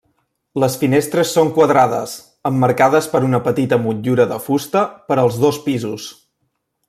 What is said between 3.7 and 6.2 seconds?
motllura de fusta per als dos pisos.